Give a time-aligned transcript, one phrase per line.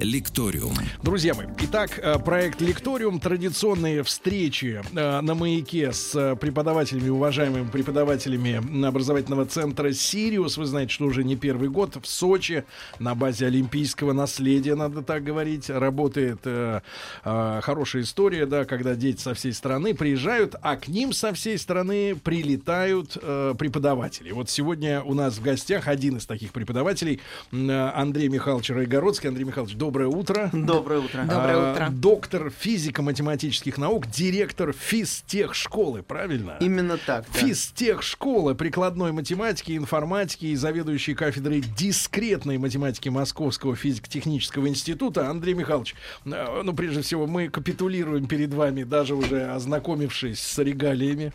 [0.00, 0.74] Лекториум.
[1.04, 3.20] Друзья мои, итак, э, проект Лекториум.
[3.20, 10.56] Традиционные встречи э, на маяке с э, преподавателями, уважаемыми преподавателями образовательного центра «Сириус».
[10.56, 12.64] Вы знаете, что уже не первый год в Сочи
[12.98, 16.80] на базе олимпийского наследия, надо так говорить, работает э,
[17.24, 21.56] э, хорошая история, да, когда дети со всей страны приезжают, а к ним со всей
[21.56, 24.32] страны прилетают э, преподаватели.
[24.32, 27.20] Вот сегодня у нас в гостях один из таких преподавателей,
[27.52, 29.28] э, Андрей Михайлович Райгородский.
[29.28, 30.50] Андрей Михайлович, доброе утро.
[30.52, 31.20] Доброе утро.
[31.22, 31.88] Доброе А, утро.
[31.92, 36.56] Доктор физико-математических наук, директор физтехшколы, правильно?
[36.58, 37.24] Именно так.
[37.32, 37.38] да.
[37.38, 45.94] Физтехшкола прикладной математики, информатики и заведующий кафедрой дискретной математики Московского физико-технического института Андрей Михайлович.
[46.24, 51.32] э, Ну, прежде всего, мы капитулируем перед вами, даже уже ознакомившись с регалиями.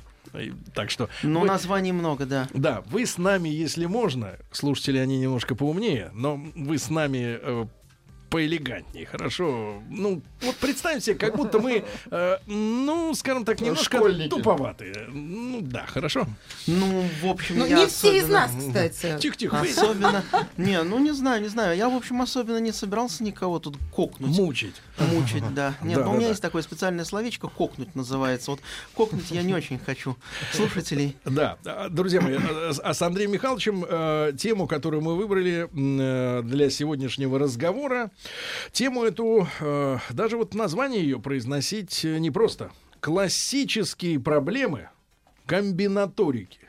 [0.76, 1.08] Так что...
[1.24, 2.48] Ну, вы- названий много, да.
[2.54, 7.66] да, вы с нами, если можно, слушатели, они немножко поумнее, но вы с нами э,
[8.30, 9.82] поэлегантнее, хорошо.
[9.90, 14.30] Ну, вот представьте себе, как будто мы, э, ну, скажем так, немножко Школьники.
[14.30, 15.08] туповатые.
[15.10, 16.28] Ну, да, хорошо.
[16.68, 18.52] Ну, в общем, Ну, я не все из особенно- нас,
[18.92, 19.20] кстати.
[19.20, 20.24] Тихо-тихо, вы Особенно...
[20.58, 21.76] Не, ну не знаю, не знаю.
[21.78, 24.30] Я, в общем, особенно не собирался никого тут кокнуть.
[24.38, 24.76] мучить.
[24.98, 25.76] Мучить, да.
[25.82, 26.30] Нет, Да, ну, у меня да.
[26.30, 28.52] есть такое специальное словечко «кокнуть» называется.
[28.52, 28.60] Вот
[28.96, 30.16] кокнуть я не очень хочу.
[30.54, 31.16] Слушателей.
[31.26, 36.42] Да, а, друзья мои, а, с- а Андреем Михайловичем э, тему, которую мы выбрали э,
[36.44, 38.12] для сегодняшнего разговора,
[38.72, 42.72] тему эту, э, даже вот название ее произносить э, непросто.
[43.00, 44.90] Классические проблемы
[45.46, 46.69] комбинаторики.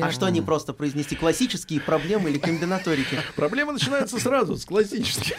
[0.00, 3.18] А что не просто произнести классические проблемы или комбинаторики?
[3.36, 5.34] Проблема начинается сразу с классических.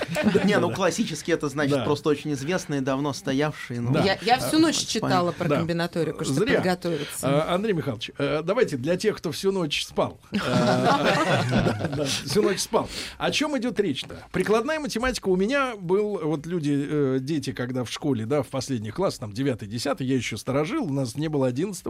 [0.46, 1.84] Не, ну классические это значит Да.
[1.86, 3.82] просто очень известные, давно стоявшие.
[3.82, 3.92] ну.
[3.92, 4.18] Да.
[4.22, 5.58] Я, всю ночь читала про Да.
[5.58, 6.56] комбинаторику, чтобы Зря.
[6.58, 7.28] подготовиться.
[7.44, 10.20] А, Андрей Михайлович, э, давайте для тех, кто всю ночь спал.
[10.32, 12.90] э, да, да, Всю ночь спал.
[13.18, 14.24] О чем идет речь-то?
[14.32, 18.96] Прикладная математика у меня был, вот люди, э, дети, когда в школе, да, в последних
[18.96, 21.86] классах, там, 9-10, я еще сторожил, у нас не было 11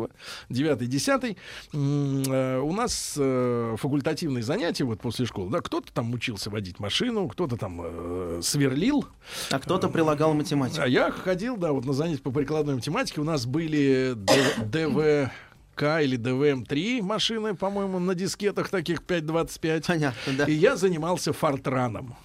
[0.50, 1.38] 9-10,
[2.61, 7.57] у нас э, факультативные занятия вот после школы, да, кто-то там учился водить машину, кто-то
[7.57, 9.05] там э, сверлил,
[9.51, 10.81] А кто-то прилагал математику.
[10.81, 13.21] а я ходил, да, вот на занятия по прикладной математике.
[13.21, 19.85] У нас были Д- ДВК или ДВМ-3 машины, по-моему, на дискетах таких 525.
[19.87, 20.45] Понятно, да.
[20.45, 22.16] И я занимался фортраном.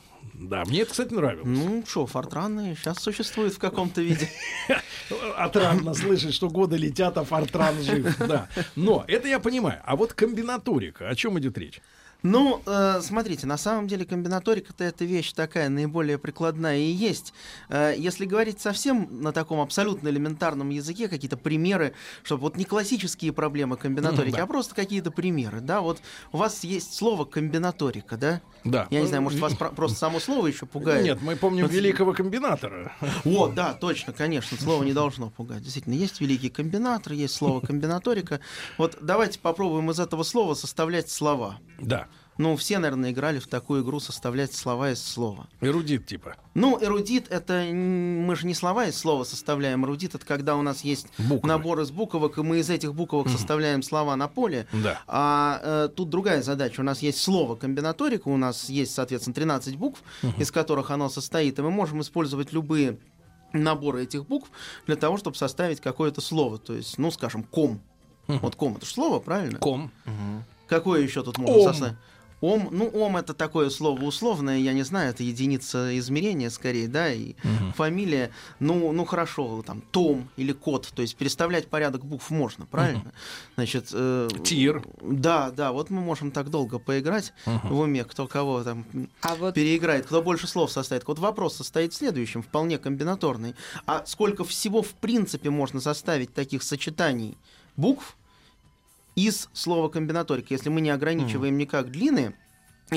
[0.49, 1.47] Да, мне это, кстати, нравилось.
[1.47, 4.29] Ну что, фортраны сейчас существуют в каком-то виде.
[5.37, 8.17] Отрадно слышать, что годы летят, а фортран жив.
[8.19, 8.49] Да.
[8.77, 9.81] Но это я понимаю.
[9.85, 11.81] А вот комбинаторика, о чем идет речь?
[12.25, 17.35] Ну, э, смотрите, на самом деле комбинаторика-то это вещь такая наиболее прикладная и есть.
[17.69, 21.93] Э, если говорить совсем на таком абсолютно элементарном языке, какие-то примеры,
[22.23, 24.43] чтобы вот не классические проблемы комбинаторики, Мгм, да.
[24.45, 26.01] а просто какие-то примеры, да, вот
[26.33, 28.41] у вас есть слово комбинаторика, да?
[28.65, 28.87] Да.
[28.91, 31.05] Я не знаю, может, вас про- просто само слово еще пугает?
[31.05, 32.97] Нет, мы помним великого комбинатора.
[33.27, 35.61] О, да, точно, конечно, слово не должно пугать.
[35.63, 38.41] Действительно, есть великий комбинатор, есть слово комбинаторика.
[38.79, 41.59] Вот давайте попробуем из этого слова составлять слова.
[41.79, 42.07] Да.
[42.37, 45.47] Ну, все, наверное, играли в такую игру составлять слова из слова.
[45.61, 46.37] Эрудит типа.
[46.55, 49.85] Ну, эрудит это мы же не слова из слова составляем.
[49.85, 51.49] Эрудит это когда у нас есть Буквы.
[51.49, 54.67] набор из буквок, и мы из этих буквок составляем слова на поле.
[54.73, 55.01] Да.
[55.07, 56.81] А э, тут другая задача.
[56.81, 60.03] У нас есть слово комбинаторика, у нас есть, соответственно, 13 букв,
[60.37, 62.99] из которых оно состоит, и мы можем использовать любые
[63.53, 64.51] наборы этих букв
[64.87, 66.59] для того, чтобы составить какое-то слово.
[66.59, 67.81] То есть, ну, скажем, ком.
[68.27, 69.59] Вот ком это же слово, правильно?
[69.59, 69.91] Ком.
[70.67, 71.97] Какое еще тут можно составить?
[72.45, 77.11] Ом, ну, ом это такое слово условное, я не знаю, это единица измерения скорее, да,
[77.11, 77.37] и
[77.75, 83.13] фамилия, ну, ну хорошо, там, Том или Кот, то есть переставлять порядок букв можно, правильно?
[83.55, 84.85] Значит, э, Тир.
[85.01, 88.85] Да, да, вот мы можем так долго поиграть в уме, кто кого там
[89.23, 91.09] А вот переиграет, кто больше слов составит.
[91.09, 93.55] Вот вопрос состоит в следующем, вполне комбинаторный.
[93.87, 97.39] А сколько всего в принципе можно составить таких сочетаний
[97.77, 98.17] букв
[99.17, 102.35] из слова комбинаторика, если мы не ограничиваем никак длины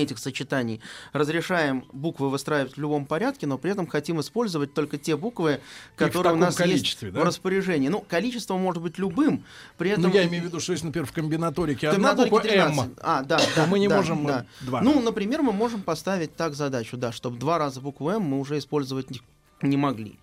[0.03, 0.81] этих сочетаний,
[1.13, 5.59] разрешаем буквы выстраивать в любом порядке, но при этом хотим использовать только те буквы,
[5.95, 7.21] которые у нас есть да?
[7.21, 7.88] в распоряжении.
[7.89, 9.44] Ну, количество может быть любым,
[9.77, 10.03] при этом...
[10.03, 12.79] Ну, я имею в виду, что если, например, в комбинаторике одна Комбинаторики буква 13.
[12.85, 13.65] М, А, да, да.
[13.67, 14.45] мы не да, можем, да.
[14.61, 14.81] два.
[14.81, 18.57] Ну, например, мы можем поставить так задачу, да, чтобы два раза букву М мы уже
[18.57, 19.21] использовать не,
[19.61, 20.17] не могли.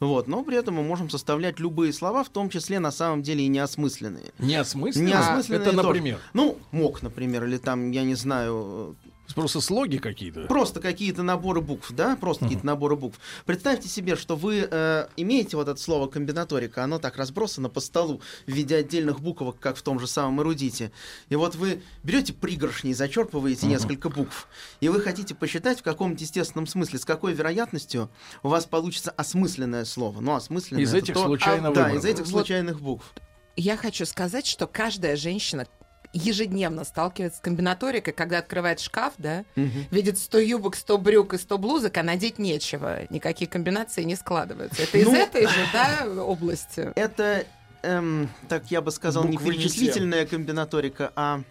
[0.00, 3.44] Вот, но при этом мы можем составлять любые слова, в том числе на самом деле
[3.44, 4.32] и неосмысленные.
[4.38, 5.08] неосмысленно.
[5.08, 5.86] Неосмысленные Это, тоже.
[5.88, 6.20] например.
[6.34, 8.94] Ну, мог, например, или там, я не знаю,
[9.34, 10.46] Просто слоги какие-то.
[10.46, 13.18] Просто какие-то наборы букв, да, просто какие-то наборы букв.
[13.44, 18.20] Представьте себе, что вы э, имеете вот это слово комбинаторика, оно так разбросано по столу
[18.46, 20.92] в виде отдельных буквок, как в том же самом эрудите.
[21.28, 24.48] И вот вы берете пригоршни и зачерпываете несколько букв,
[24.80, 28.10] и вы хотите посчитать в каком-то естественном смысле, с какой вероятностью
[28.42, 30.20] у вас получится осмысленное слово.
[30.20, 32.28] Ну, осмысленное Из это этих то- случайно а, Да, из этих Вот.
[32.28, 33.12] случайных букв.
[33.56, 35.66] Я хочу сказать, что каждая женщина
[36.12, 39.44] ежедневно сталкивается с комбинаторикой, когда открывает шкаф, да,
[39.90, 43.00] видит 100 юбок, 100 брюк и 100 блузок, а надеть нечего.
[43.10, 44.82] Никакие комбинации не складываются.
[44.82, 46.92] Это из Ну, этой же, да, области.
[46.94, 47.44] Это,
[47.82, 51.42] эм, так я бы сказал, не Буквы не перечислительная комбинаторика, а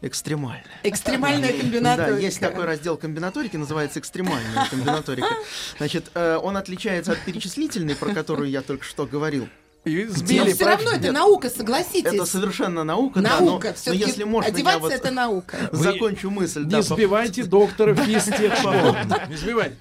[0.00, 0.64] экстремальная.
[0.84, 2.18] Экстремальная Да, комбинаторика.
[2.18, 5.28] есть такой раздел комбинаторики, называется экстремальная комбинаторика.
[5.78, 9.48] Значит, э, он отличается от перечислительной, про которую я только что говорил.
[9.84, 12.12] И Но сбили все проф- равно это наука, согласитесь.
[12.12, 13.74] Это совершенно наука, да, но, наука.
[13.86, 15.56] но если можно, одеваться вот это наука.
[15.72, 16.64] Вы закончу мысль.
[16.64, 18.96] да, Не по- сбивайте доктора физтехшколы.
[19.28, 19.76] Не сбивайте.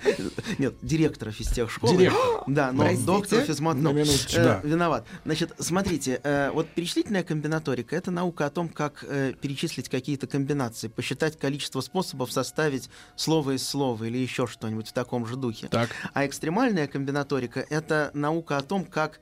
[0.60, 1.98] Нет, директора физтехшколы.
[1.98, 2.44] Директор.
[2.48, 3.76] Да, но доктор физмат...
[3.78, 4.06] На ну, э,
[4.36, 4.62] да.
[4.64, 5.06] Виноват.
[5.26, 10.88] Значит, смотрите, э, вот перечислительная комбинаторика— это наука о том, как э, перечислить какие-то комбинации,
[10.88, 15.68] посчитать количество способов составить слово из слова или еще что-нибудь в таком же духе.
[15.68, 15.90] Так.
[16.14, 19.20] А экстремальная комбинаторика— это наука о том, как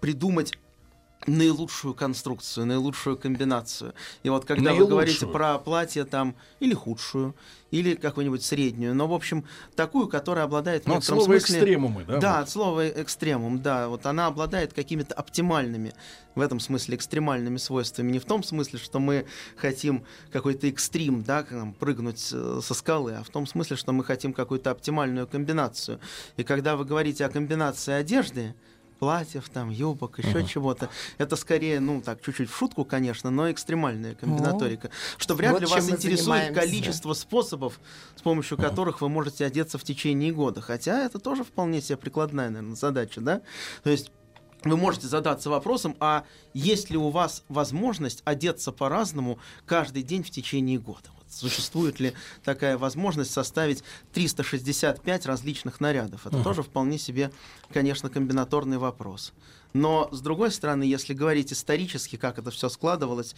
[0.00, 0.54] придумать
[1.26, 3.94] наилучшую конструкцию, наилучшую комбинацию.
[4.22, 5.32] И вот когда вы говорите Наилучшую.
[5.32, 7.34] про платье там или худшую,
[7.70, 9.44] или какую-нибудь среднюю, но, в общем,
[9.76, 11.58] такую, которая обладает в Ну, от слова смысле...
[11.58, 12.18] экстремумы, да?
[12.18, 12.42] Да, вот?
[12.42, 13.88] от слова экстремум, да.
[13.88, 15.92] Вот она обладает какими-то оптимальными,
[16.34, 18.10] в этом смысле, экстремальными свойствами.
[18.10, 19.26] Не в том смысле, что мы
[19.56, 21.46] хотим какой-то экстрим, да,
[21.78, 26.00] прыгнуть э, со скалы, а в том смысле, что мы хотим какую-то оптимальную комбинацию.
[26.38, 28.54] И когда вы говорите о комбинации одежды,
[29.00, 30.90] платьев, там, юбок, еще чего-то.
[31.16, 34.90] Это скорее, ну, так, чуть-чуть в шутку, конечно, но экстремальная комбинаторика.
[35.16, 36.60] что вряд вот ли вас интересует занимаемся.
[36.60, 37.80] количество способов,
[38.14, 40.60] с помощью которых вы можете одеться в течение года.
[40.60, 43.40] Хотя это тоже вполне себе прикладная, наверное, задача, да?
[43.82, 44.12] То есть
[44.64, 50.30] вы можете задаться вопросом, а есть ли у вас возможность одеться по-разному каждый день в
[50.30, 51.08] течение года?
[51.30, 52.12] Существует ли
[52.44, 56.26] такая возможность составить 365 различных нарядов?
[56.26, 57.30] Это тоже вполне себе,
[57.72, 59.32] конечно, комбинаторный вопрос.
[59.72, 63.36] Но, с другой стороны, если говорить исторически, как это все складывалось,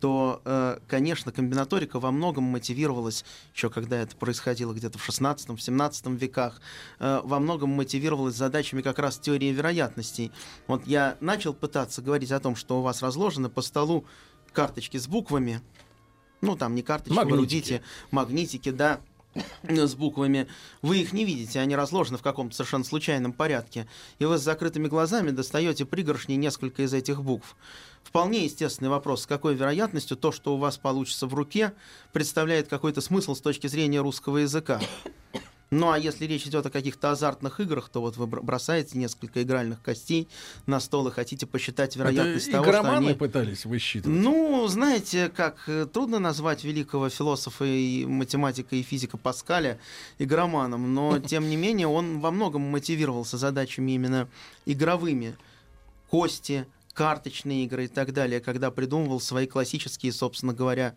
[0.00, 6.60] то, э, конечно, комбинаторика во многом мотивировалась, еще когда это происходило где-то в 16-17 веках,
[6.98, 10.32] э, во многом мотивировалась задачами как раз теории вероятностей.
[10.66, 14.04] Вот я начал пытаться говорить о том, что у вас разложены по столу
[14.52, 15.62] карточки с буквами,
[16.40, 17.38] ну там не карточки, Магнитики.
[17.38, 19.00] рудите, магнитики, да,
[19.62, 20.46] с буквами,
[20.82, 23.86] вы их не видите, они разложены в каком-то совершенно случайном порядке,
[24.18, 27.56] и вы с закрытыми глазами достаете пригоршни несколько из этих букв.
[28.02, 31.74] Вполне естественный вопрос, с какой вероятностью то, что у вас получится в руке,
[32.12, 34.80] представляет какой-то смысл с точки зрения русского языка.
[35.70, 39.42] Ну а если речь идет о каких-то азартных играх, то вот вы бр- бросаете несколько
[39.42, 40.28] игральных костей
[40.66, 43.14] на стол и хотите посчитать вероятность Это того, что игроманы они...
[43.14, 44.18] пытались высчитывать.
[44.18, 49.78] Ну, знаете, как э, трудно назвать великого философа и математика и физика Паскаля
[50.18, 54.28] игроманом, но тем не менее он во многом мотивировался задачами именно
[54.66, 55.36] игровыми.
[56.10, 60.96] Кости, карточные игры и так далее, когда придумывал свои классические, собственно говоря,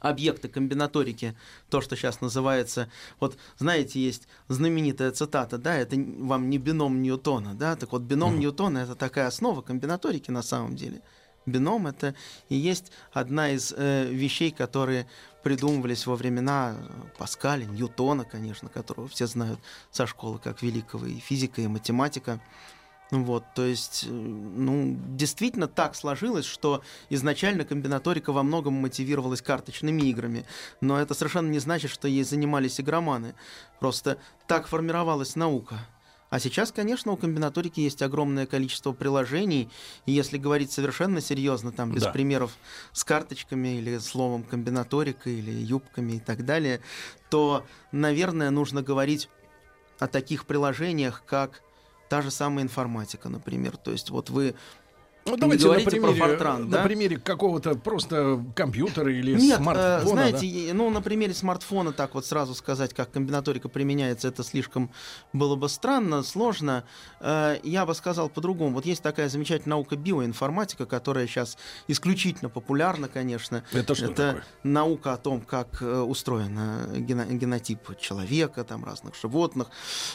[0.00, 1.36] объекты комбинаторики,
[1.70, 2.90] то, что сейчас называется,
[3.20, 8.38] вот знаете, есть знаменитая цитата, да, это вам не бином Ньютона, да, так вот бином
[8.38, 11.02] Ньютона это такая основа комбинаторики на самом деле.
[11.46, 12.14] Бином это
[12.48, 15.06] и есть одна из э, вещей, которые
[15.42, 21.18] придумывались во времена э, Паскаля, Ньютона, конечно, которого все знают со школы как великого и
[21.18, 22.40] физика, и математика.
[23.10, 30.02] Вот, то есть, э, ну, действительно так сложилось, что изначально комбинаторика во многом мотивировалась карточными
[30.02, 30.46] играми,
[30.80, 33.34] но это совершенно не значит, что ей занимались игроманы.
[33.78, 35.78] Просто так формировалась наука.
[36.30, 39.70] А сейчас, конечно, у комбинаторики есть огромное количество приложений,
[40.06, 42.10] и если говорить совершенно серьезно, там, без Да.
[42.10, 42.56] примеров
[42.92, 46.80] с карточками или словом комбинаторика или юбками и так далее,
[47.30, 49.28] то, наверное, нужно говорить
[50.00, 51.62] о таких приложениях, как
[52.14, 53.76] та же самая информатика, например.
[53.76, 54.54] То есть вот вы
[55.26, 56.82] Ну, давайте на говорите про примере, Фортран, на да?
[56.84, 60.00] примере какого-то просто компьютера или Нет, э, смартфона.
[60.08, 60.74] знаете, да?
[60.74, 64.90] ну, на примере смартфона так вот сразу сказать, как комбинаторика применяется, это слишком
[65.32, 66.84] было бы странно, сложно.
[67.20, 68.74] Э, Я бы сказал по-другому.
[68.76, 73.64] Вот есть такая замечательная наука биоинформатика, которая сейчас исключительно популярна, конечно.
[73.72, 74.44] Это что это такое?
[74.62, 79.68] наука о том, как э, устроен э, гено- генотип человека, там разных животных.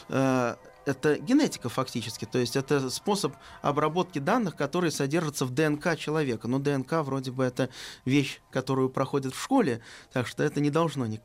[0.08, 0.56] Э,
[0.90, 6.48] это генетика фактически, то есть это способ обработки данных, которые содержатся в ДНК человека.
[6.48, 7.70] Но ДНК вроде бы это
[8.06, 9.82] вещь, которую проходит в школе,
[10.12, 11.22] так что это не должно ни,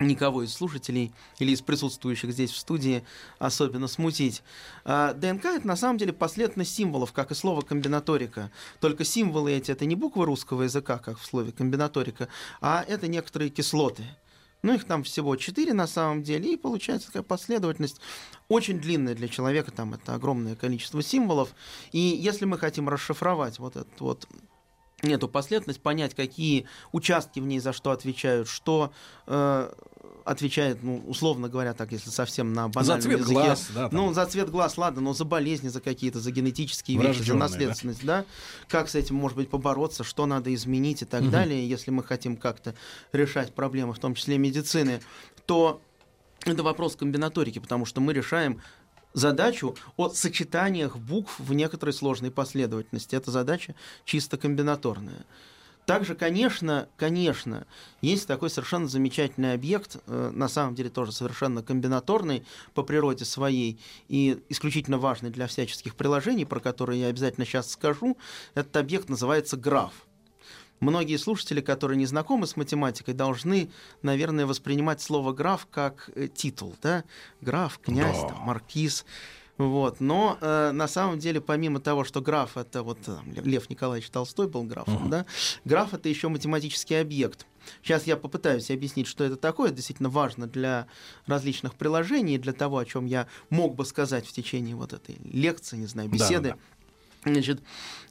[0.00, 3.04] никого из слушателей или из присутствующих здесь в студии
[3.38, 4.42] особенно смутить.
[4.84, 8.50] А ДНК это на самом деле последовательность символов, как и слово комбинаторика.
[8.80, 12.28] Только символы эти это не буквы русского языка, как в слове комбинаторика,
[12.60, 14.04] а это некоторые кислоты.
[14.62, 18.00] Ну, их там всего четыре на самом деле, и получается такая последовательность
[18.48, 21.54] очень длинная для человека, там это огромное количество символов.
[21.92, 24.26] И если мы хотим расшифровать вот этот вот
[25.02, 28.92] эту последовательность, понять, какие участки в ней за что отвечают, что
[29.26, 29.72] э,
[30.24, 33.34] отвечает, ну, условно говоря, так, если совсем на банальном За цвет языке.
[33.34, 33.88] глаз, да.
[33.88, 33.98] там.
[33.98, 38.04] Ну, за цвет глаз, ладно, но за болезни, за какие-то, за генетические вещи, за наследственность,
[38.04, 38.24] да?
[38.68, 41.30] Как с этим, может быть, побороться, что надо изменить и так Мгм.
[41.30, 42.74] далее, если мы хотим как-то
[43.12, 45.00] решать проблемы, в том числе медицины,
[45.46, 45.80] то
[46.44, 48.60] это вопрос комбинаторики, потому что мы решаем
[49.14, 53.16] задачу о сочетаниях букв в некоторой сложной последовательности.
[53.16, 53.74] Это задача
[54.04, 55.24] чисто комбинаторная.
[55.88, 57.66] Также, конечно, конечно,
[58.02, 63.80] есть такой совершенно замечательный объект, э, на самом деле тоже совершенно комбинаторный по природе своей
[64.06, 68.18] и исключительно важный для всяческих приложений, про которые я обязательно сейчас скажу.
[68.54, 69.94] Этот объект называется граф.
[70.80, 73.70] Многие слушатели, которые не знакомы с математикой, должны,
[74.02, 77.02] наверное, воспринимать слово граф как э, титул, да?
[77.40, 78.28] Граф, князь, Да.
[78.28, 79.06] там, маркиз.
[79.58, 80.00] Вот.
[80.00, 84.48] Но э, на самом деле, помимо того, что граф это вот э, Лев Николаевич Толстой
[84.48, 85.26] был графом, да,
[85.64, 87.46] граф это еще математический объект.
[87.82, 89.68] Сейчас я попытаюсь объяснить, что это такое.
[89.68, 90.86] Это действительно важно для
[91.26, 95.76] различных приложений, для того, о чем я мог бы сказать в течение вот этой лекции,
[95.76, 96.54] не знаю, беседы.
[97.24, 97.60] Значит,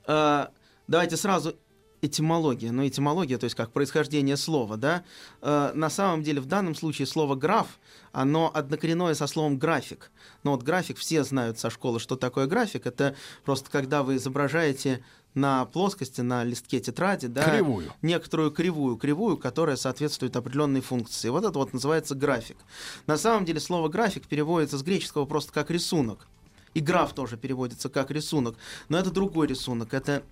[0.06, 0.48] э,
[0.88, 1.56] давайте сразу
[2.02, 2.72] этимология.
[2.72, 5.04] Ну, этимология, то есть как происхождение слова, да.
[5.42, 7.80] Э, на самом деле, в данном случае слово граф,
[8.12, 10.12] оно однокоренное со словом график.
[10.44, 12.86] Но вот график, все знают со школы, что такое график.
[12.86, 17.94] Это просто когда вы изображаете на плоскости, на листке тетради, да, Кривую.
[18.02, 21.30] некоторую кривую, кривую, которая соответствует определенной функции.
[21.30, 22.58] Вот это вот называется график.
[23.06, 26.28] На самом деле слово график переводится с греческого просто как рисунок.
[26.74, 28.56] И граф тоже переводится как рисунок.
[28.90, 29.94] Но это другой рисунок.
[29.94, 30.24] Это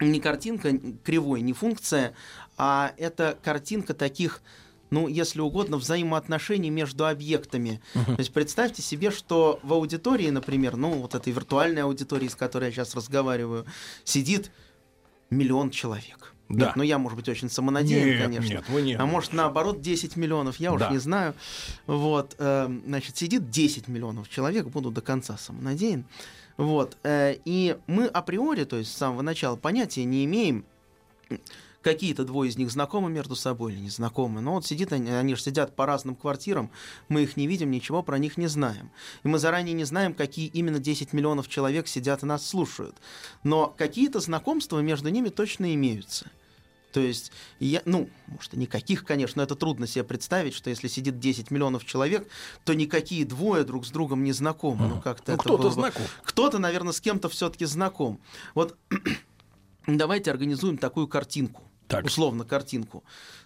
[0.00, 2.14] не картинка кривой, не функция,
[2.56, 4.40] а это картинка таких
[4.90, 7.80] ну, если угодно, взаимоотношений между объектами.
[7.94, 12.64] То есть представьте себе, что в аудитории, например, ну, вот этой виртуальной аудитории, с которой
[12.66, 13.66] я сейчас разговариваю,
[14.02, 14.50] сидит
[15.30, 16.34] миллион человек.
[16.48, 16.66] Да.
[16.66, 18.48] Нет, ну, я, может быть, очень самонадеян, Нет, конечно.
[18.54, 19.00] нет, вы нет.
[19.00, 20.90] А может, наоборот, 10 миллионов, я уж Да.
[20.90, 21.34] не знаю.
[21.86, 26.04] Вот, эм, значит, сидит 10 миллионов человек, буду до конца самонадеян.
[26.60, 30.66] Вот, э, и мы априори, то есть с самого начала, понятия не имеем,
[31.80, 34.42] какие-то двое из них знакомы между собой или не знакомы.
[34.42, 36.70] Но вот сидит они, они же сидят по разным квартирам,
[37.08, 38.90] мы их не видим, ничего про них не знаем.
[39.22, 42.96] И мы заранее не знаем, какие именно 10 миллионов человек сидят и нас слушают.
[43.42, 46.30] Но какие-то знакомства между ними точно имеются.
[46.92, 51.18] То есть, я, ну, может, никаких, конечно, но это трудно себе представить, что если сидит
[51.18, 52.28] 10 миллионов человек,
[52.64, 54.88] то никакие двое друг с другом не знакомы.
[54.88, 56.02] Ну, как-то Ну, это кто-то было бы- знаком.
[56.24, 58.20] Кто-то, наверное, с кем-то все-таки знаком.
[58.54, 58.76] Вот
[59.86, 61.62] давайте организуем такую картинку.
[61.88, 62.04] Так.
[62.04, 63.02] Условно картинку.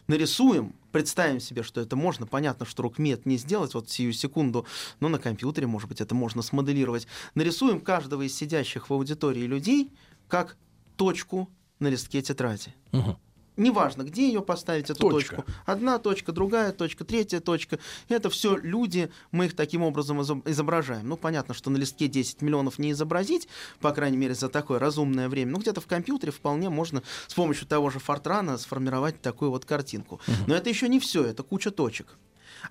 [0.07, 2.27] Нарисуем, представим себе, что это можно.
[2.27, 4.67] Понятно, что руками это не сделать вот сию секунду,
[5.01, 7.07] но на компьютере, может быть, это можно смоделировать.
[7.35, 9.91] Нарисуем каждого из сидящих в аудитории людей
[10.29, 10.59] как
[10.97, 11.49] точку
[11.79, 12.75] на листке тетради.
[12.93, 13.17] Мгм.
[13.57, 15.37] Неважно, где ее поставить, эту Точка.
[15.37, 15.53] точку.
[15.65, 17.79] Одна точка, другая точка, третья точка.
[18.09, 21.09] Это все люди, мы их таким образом изоб- изображаем.
[21.09, 23.47] Ну, понятно, что на листке 10 миллионов не изобразить,
[23.81, 25.53] по крайней мере, за такое разумное время.
[25.53, 30.21] Ну, где-то в компьютере вполне можно с помощью того же Фортрана сформировать такую вот картинку.
[30.49, 32.19] Но это еще не все, это куча точек.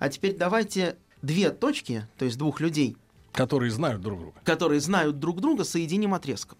[0.00, 2.98] А теперь давайте две точки, то есть двух людей,
[3.32, 4.40] Которые знают друг друга.
[4.44, 6.58] которые знают друг друга, соединим отрезком.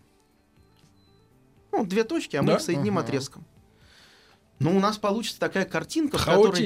[1.73, 2.55] Ну, две точки, а мы Да.
[2.55, 3.45] их соединим отрезком.
[4.65, 6.57] Ну, у нас получится такая картинка, в которой...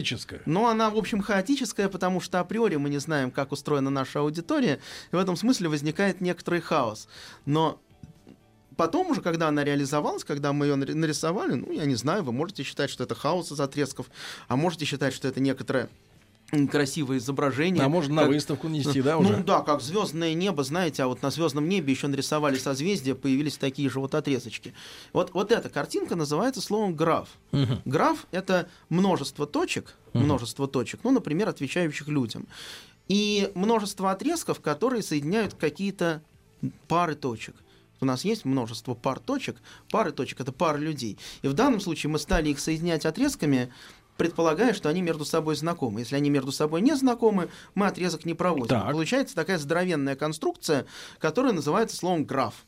[0.47, 4.79] Но она, в общем, хаотическая, потому что априори мы не знаем, как устроена наша аудитория,
[5.13, 7.09] и в этом смысле возникает некоторый хаос.
[7.45, 7.81] Но
[8.77, 12.33] потом уже, когда она реализовалась, когда мы ее нари- нарисовали, ну, я не знаю, вы
[12.33, 14.07] можете считать, что это хаос из отрезков,
[14.47, 15.89] а можете считать, что это некоторое м,
[16.71, 17.83] красивое изображение.
[17.85, 19.43] А можно на Как- выставку нести, да, ну уже?
[19.45, 23.91] да, как звездное небо, знаете, а вот на звездном небе еще нарисовали созвездия, появились такие
[23.91, 24.73] же вот отрезочки.
[25.13, 27.29] Вот, вот эта картинка называется словом граф.
[27.53, 27.83] Мгм.
[27.85, 32.47] Граф это множество точек, множество точек, ну, например, отвечающих людям.
[33.09, 36.23] И множество отрезков, которые соединяют какие-то
[36.89, 37.55] пары точек.
[38.01, 39.57] У нас есть множество пар точек.
[39.91, 41.19] Пары точек это пары людей.
[41.43, 43.73] И в данном случае мы стали их соединять отрезками
[44.19, 46.01] предполагая, что они между собой знакомы.
[46.01, 48.67] Если они между собой не знакомы, мы отрезок не проводим.
[48.67, 48.93] Так.
[48.93, 50.85] Получается такая здоровенная конструкция,
[51.19, 52.67] которая называется словом граф.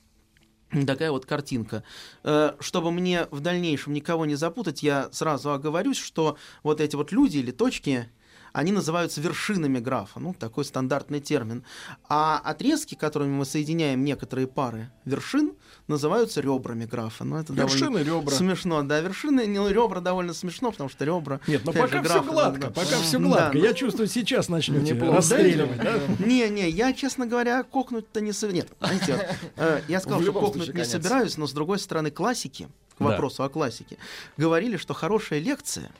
[0.87, 1.83] Такая вот картинка.
[2.23, 7.11] Э, Чтобы мне в дальнейшем никого не запутать, я сразу оговорюсь, что вот эти вот
[7.11, 8.09] люди или точки,
[8.53, 11.65] они называются вершинами графа, ну, такой стандартный термин.
[12.09, 15.53] А отрезки, которыми мы соединяем некоторые пары вершин,
[15.89, 17.25] называются ребрами графа.
[17.25, 18.35] Ну, это довольно Вершины, ребра.
[18.35, 21.41] Смешно, да, вершины, не, ребра довольно смешно, потому что ребра...
[21.47, 22.67] Нет, но опять пока же, все графа, гладко, да.
[22.71, 23.59] пока все Да, гладко.
[23.59, 25.17] ну- Я чувствую, сейчас начнете Неплохо.
[25.17, 25.99] расстреливать, да?
[26.25, 28.51] Не-не, я, честно говоря, кокнуть-то не собираюсь.
[28.65, 30.91] Нет, знаете, э, я сказал, что кокнуть случае, не конец.
[30.91, 33.07] собираюсь, но с другой стороны, классики, к Да.
[33.07, 33.97] вопросу о классике,
[34.37, 35.91] говорили, что хорошая лекция,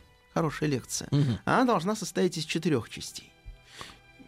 [0.41, 1.09] хорошая лекция,
[1.45, 3.31] она должна состоять из четырех частей.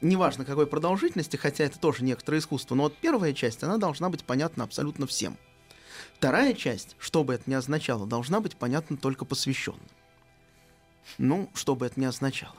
[0.03, 4.25] Неважно какой продолжительности, хотя это тоже некоторое искусство, но вот первая часть, она должна быть
[4.25, 5.39] понятна абсолютно всем.
[6.17, 9.81] Вторая часть, что бы это ни означало, должна быть понятна только посвященным.
[11.19, 12.57] Ну, что бы это ни означало.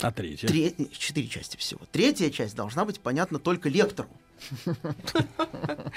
[0.00, 0.46] А третья?
[0.48, 1.80] Тре- Четыре части всего.
[1.92, 4.08] Третья часть должна быть понятна только лектору.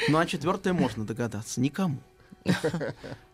[0.10, 1.60] Ну а четвертая можно догадаться.
[1.60, 1.98] Никому.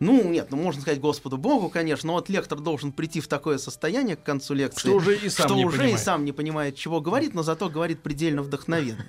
[0.00, 3.58] Ну, нет, ну можно сказать Господу Богу, конечно, но вот лектор должен прийти в такое
[3.58, 6.00] состояние к концу лекции, Что уже и сам что не уже понимает.
[6.00, 9.04] и сам не понимает, чего говорит, но зато говорит предельно вдохновенно.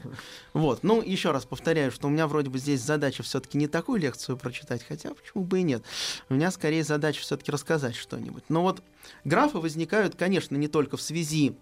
[0.53, 3.99] Вот, ну, еще раз повторяю, что у меня вроде бы здесь задача все-таки не такую
[3.99, 5.83] лекцию прочитать, хотя почему бы и нет.
[6.29, 8.43] У меня скорее задача все-таки рассказать что-нибудь.
[8.49, 8.81] Но вот
[9.23, 11.57] графы возникают, конечно, не только в связи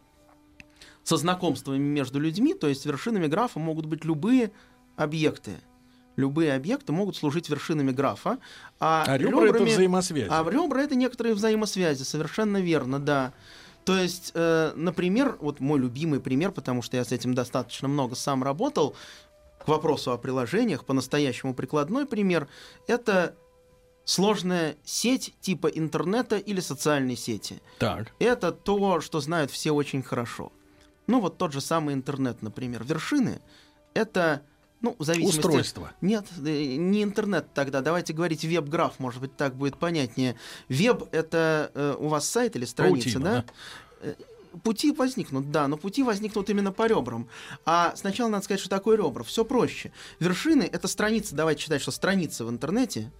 [1.04, 4.52] со знакомствами между людьми, то есть вершинами графа могут быть любые
[4.96, 5.52] объекты.
[6.16, 8.38] Любые объекты могут служить вершинами графа,
[8.80, 10.28] а, А ребра это ребрами- взаимосвязь.
[10.30, 13.34] а ребра это некоторые взаимосвязи, совершенно верно, да.
[13.86, 18.16] То есть, э, например, вот мой любимый пример, потому что я с этим достаточно много
[18.16, 18.96] сам работал,
[19.60, 22.48] к вопросу о приложениях, по-настоящему прикладной пример,
[22.88, 23.36] это
[24.06, 27.62] сложная сеть типа интернета или социальной сети.
[27.80, 28.12] Так.
[28.20, 30.52] Это то, что знают все очень хорошо.
[31.08, 32.84] Ну вот тот же самый интернет, например.
[32.84, 33.42] Вершины—
[33.94, 34.42] это,
[34.84, 35.38] ну, в зависимости...
[35.38, 35.92] Устройство.
[36.02, 37.80] Нет, э, не интернет тогда.
[37.82, 40.36] Давайте говорить веб-граф, может быть, так будет понятнее.
[40.68, 43.46] Веб— это э, у вас сайт или страница, Паутина, да?
[44.02, 44.14] Э,
[44.62, 47.28] Пути возникнут, да, но пути возникнут именно по ребрам.
[47.66, 49.24] А сначала надо сказать, что такое ребра.
[49.24, 49.92] Все проще.
[50.20, 53.12] Вершины— это страницы, давайте считать, что страницы в интернете,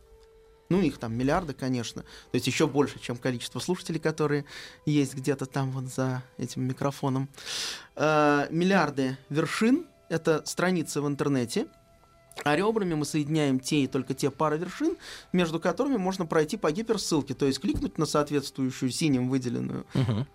[0.70, 2.04] ну, их там миллиарды, конечно.
[2.04, 4.46] То есть еще больше, чем количество слушателей, которые
[4.86, 7.30] есть где-то там вот за этим микрофоном.
[7.96, 11.68] Э, миллиарды вершин— это страницы в интернете.
[12.44, 14.98] А ребрами мы соединяем те и только те пары вершин,
[15.34, 20.28] между которыми можно пройти по гиперссылке, то есть кликнуть на соответствующую синим выделенную, Мгм.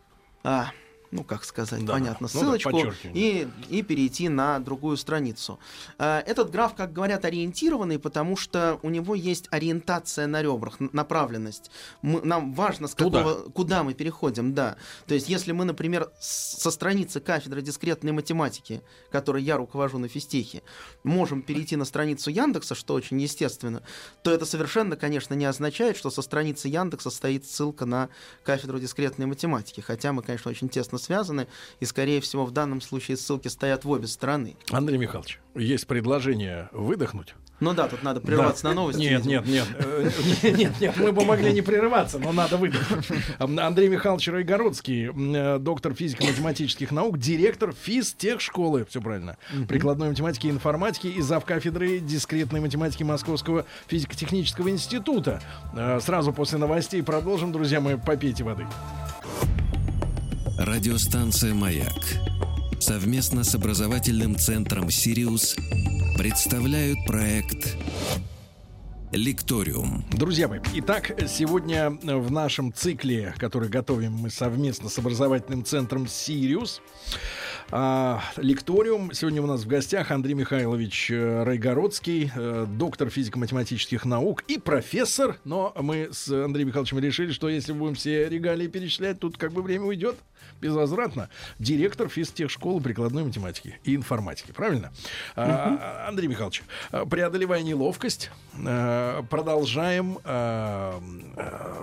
[0.45, 0.71] а,
[1.11, 1.95] ну как сказать, Да.
[1.95, 5.59] понятно, Ну да, ссылочку и, и перейти на другую страницу.
[5.99, 11.71] А, Этот граф, как говорят, ориентированный, потому что у него есть ориентация на ребрах, направленность.
[12.03, 13.23] Мы- нам важно, с Туда.
[13.23, 14.77] какого, куда мы переходим, да.
[15.07, 20.63] То есть, если мы, например, со страницы кафедры дискретной математики, которой я руковожу на физтехе,
[21.05, 23.83] можем перейти на страницу Яндекса, что очень естественно,
[24.23, 28.09] то это совершенно, конечно, не означает, что со страницы Яндекса стоит ссылка на
[28.45, 29.81] кафедру дискретной математики.
[29.81, 31.47] Хотя мы, конечно, очень тесно связаны,
[31.81, 34.57] и, скорее всего, в данном случае ссылки стоят в обе стороны.
[34.71, 37.35] Андрей Михайлович, есть предложение выдохнуть.
[37.61, 38.69] Ну да, тут надо прерваться Да.
[38.69, 39.01] на новости.
[39.01, 39.43] Нет, видимо.
[39.45, 40.11] нет, нет, э,
[40.53, 43.05] нет, нет, мы бы могли не прерываться, но надо выдохнуть.
[43.41, 51.09] Андрей Михайлович Райгородский, э, доктор физико-математических наук, директор физтехшколы, все правильно, прикладной математики и информатики
[51.09, 51.45] и зав.
[51.45, 55.43] кафедры дискретной математики Московского физико-технического института.
[55.75, 58.67] Э, Сразу после новостей продолжим, друзья мои, попейте воды.
[60.69, 62.05] Радиостанция «Маяк»
[62.79, 65.57] совместно с образовательным центром «Сириус»
[66.19, 67.75] представляют проект
[69.11, 70.05] «Лекториум».
[70.13, 76.83] Друзья мои, итак, сегодня в нашем цикле, который готовим мы совместно с образовательным центром «Сириус»,
[77.71, 79.13] а, лекториум.
[79.13, 85.39] Сегодня у нас в гостях Андрей Михайлович э, Райгородский, э, доктор физико-математических наук и профессор.
[85.45, 89.61] Но мы с Андреем Михайловичем решили, что если будем все регалии перечислять, тут как бы
[89.61, 90.17] время уйдет
[90.61, 91.29] безвозвратно.
[91.59, 94.53] Директор физтехшколы прикладной математики и информатики.
[94.53, 94.93] Правильно?
[95.37, 101.01] А, Андрей Михайлович, а, преодолевая неловкость, э, продолжаем э,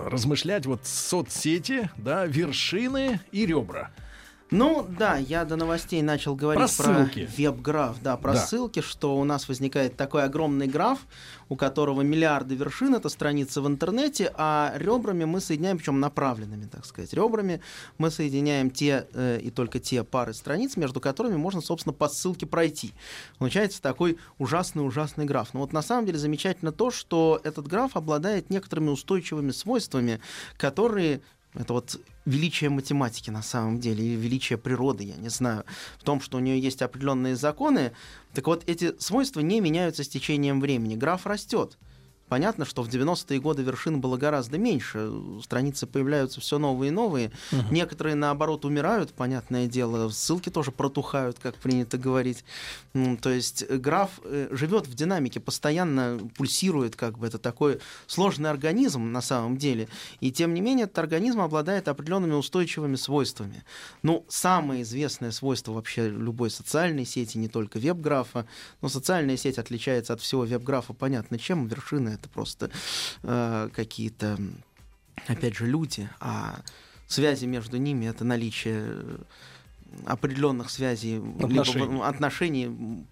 [0.08, 3.90] размышлять вот соцсети, да, вершины и ребра.
[4.50, 8.46] Ну да, я до новостей начал говорить Про про, веб-граф, да, про Да.
[8.46, 11.00] ссылки, что у нас возникает такой огромный граф,
[11.48, 16.86] у которого миллиарды вершин, это страница в интернете, а ребрами мы соединяем, причем направленными, так
[16.86, 17.60] сказать, ребрами
[17.98, 22.46] мы соединяем те э, и только те пары страниц, между которыми можно, собственно, по ссылке
[22.46, 22.92] пройти.
[23.38, 25.54] Получается такой ужасный-ужасный граф.
[25.54, 30.20] Но вот на самом деле замечательно то, что этот граф обладает некоторыми устойчивыми свойствами,
[30.56, 31.20] которые
[31.56, 35.64] Это вот величие математики на самом деле, или величие природы, я не знаю,
[35.98, 37.92] в том, что у нее есть определенные законы.
[38.34, 40.96] Так вот, эти свойства не меняются с течением времени.
[40.96, 41.78] Граф растет.
[42.28, 45.12] Понятно, что в 90-е годы вершин было гораздо меньше.
[45.42, 47.30] Страницы появляются все новые и новые.
[47.52, 47.72] Угу.
[47.72, 50.08] Некоторые, наоборот, умирают, понятное дело.
[50.08, 52.44] Ссылки тоже протухают, как принято говорить.
[53.20, 58.50] То есть э, граф э, живет в динамике, постоянно пульсирует, как бы это такой сложный
[58.50, 59.88] организм на самом деле.
[60.20, 63.62] И тем не менее, этот организм обладает определенными устойчивыми свойствами.
[64.02, 68.46] Ну, самое известное свойство вообще любой социальной сети, не только веб-графа,
[68.80, 72.70] но социальная сеть отличается от всего веб-графа, понятно, чем вершины это просто
[73.22, 74.38] э, какие-то,
[75.26, 76.60] опять же, люди, а
[77.06, 79.04] связи между ними это наличие
[80.04, 83.06] определенных связей, отношений, либо, отношений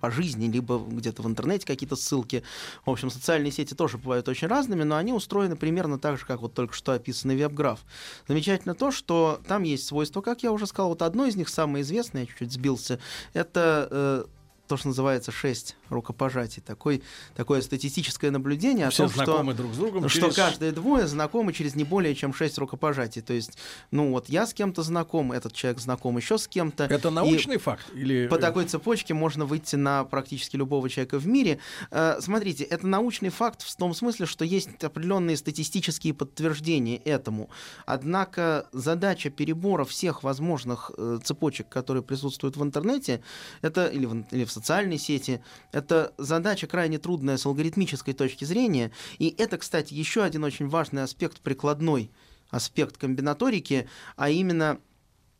[0.00, 2.42] по жизни, либо где-то в интернете какие-то ссылки.
[2.84, 6.42] В общем, социальные сети тоже бывают очень разными, но они устроены примерно так же, как
[6.42, 7.80] вот только что описанный веб-граф.
[8.28, 11.82] Замечательно то, что там есть свойства, как я уже сказал, вот одно из них, самое
[11.82, 12.98] известное, я чуть-чуть сбился,
[13.32, 14.24] это э,
[14.66, 16.62] то, что называется шесть рукопожатий.
[16.62, 17.02] Такой,
[17.34, 20.34] такое статистическое наблюдение Все о том, что, друг с другом что через...
[20.34, 23.22] каждые двое знакомы через не более чем шесть рукопожатий.
[23.22, 23.58] То есть,
[23.90, 26.84] ну вот я с кем-то знаком, этот человек знаком еще с кем-то.
[26.84, 27.86] Это научный факт?
[27.94, 28.26] Или...
[28.28, 31.58] По такой цепочке можно выйти на практически любого человека в мире.
[31.90, 37.50] Э, смотрите, это научный факт в том смысле, что есть определенные статистические подтверждения этому.
[37.86, 43.22] Однако задача перебора всех возможных э, цепочек, которые присутствуют в интернете,
[43.62, 45.42] это или в, или в социальной сети.
[45.70, 48.90] Это задача крайне трудная с алгоритмической точки зрения.
[49.18, 52.10] И это, кстати, еще один очень важный аспект, прикладной
[52.48, 54.78] аспект комбинаторики, а именно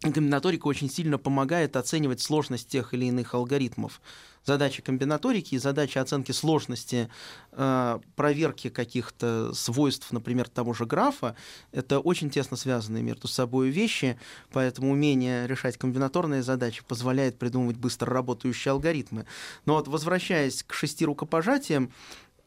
[0.00, 4.00] комбинаторика очень сильно помогает оценивать сложность тех или иных алгоритмов
[4.46, 7.11] задачи комбинаторики и задачи оценки сложности
[7.52, 11.37] э, проверки каких-то свойств, например, того же графа,
[11.72, 14.18] это очень тесно связанные между собой вещи,
[14.52, 19.26] поэтому умение решать комбинаторные задачи позволяет придумывать быстро работающие алгоритмы.
[19.66, 21.92] Но вот возвращаясь к шести рукопожатиям,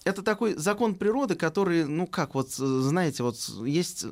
[0.06, 4.06] это такой закон природы, который, ну как, вот знаете, вот есть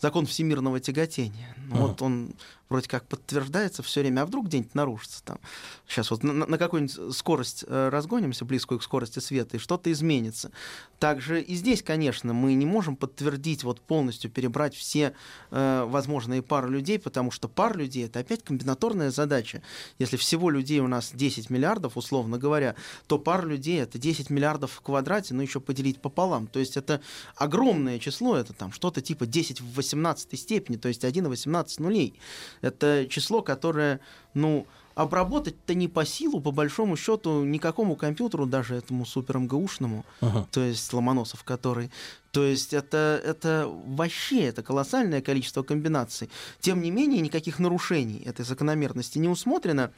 [0.00, 1.54] закон всемирного тяготения.
[1.68, 1.86] Ну, ага.
[1.86, 2.34] Вот он
[2.68, 5.38] вроде как подтверждается все время, а вдруг где-нибудь нарушится там.
[5.86, 10.50] Сейчас вот на, на какую-нибудь скорость э, разгонимся, близкую к скорости света, и что-то изменится.
[10.98, 15.14] Также и здесь, конечно, мы не можем подтвердить, вот полностью перебрать все
[15.50, 19.62] э, возможные пары людей, потому что пар людей— это опять комбинаторная задача.
[19.98, 22.74] Если всего людей у нас 10 миллиардов, условно говоря,
[23.06, 26.46] то пар людей— это 10 миллиардов в квадрате, но еще поделить пополам.
[26.46, 27.00] То есть это
[27.36, 31.80] огромное число, это там что-то типа 10 в 18 степени, то есть 1 в 18
[31.80, 32.14] нулей.
[32.60, 34.00] Это число, которое,
[34.34, 40.46] ну, обработать-то не по силу, по большому счету, никакому компьютеру, даже этому супер МГУшному, ага.
[40.50, 41.90] то есть Ломоносов, который.
[42.30, 46.30] То есть это, это вообще это колоссальное количество комбинаций.
[46.60, 49.92] Тем не менее, никаких нарушений этой закономерности не усмотрено.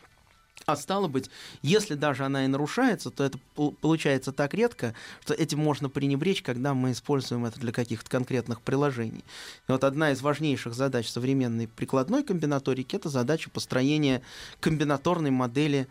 [0.68, 1.30] А стало быть,
[1.62, 6.74] если даже она и нарушается, то это получается так редко, что этим можно пренебречь, когда
[6.74, 9.24] мы используем это для каких-то конкретных приложений.
[9.68, 14.22] И вот одна из важнейших задач современной прикладной комбинаторики— это задача построения
[14.58, 15.86] комбинаторной модели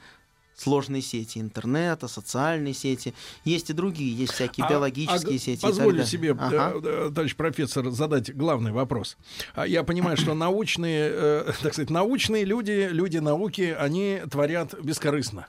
[0.55, 3.13] сложные сети интернета, социальные сети.
[3.43, 5.61] Есть и другие, есть всякие а, биологические а, сети.
[5.61, 6.73] Позволю себе, ага.
[6.83, 9.17] Э, товарищ профессор, задать главный вопрос.
[9.53, 15.47] А я понимаю, что научные, э, так сказать, научные люди, люди науки, они творят бескорыстно.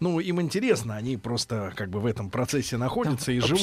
[0.00, 3.60] Ну, им интересно, они просто как бы в этом процессе находятся Там и живут.